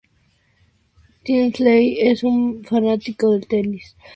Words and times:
Tinsley 1.23 1.99
es 2.09 2.23
un 2.23 2.63
fanático 2.65 3.33
del 3.33 3.45
tenis. 3.47 3.95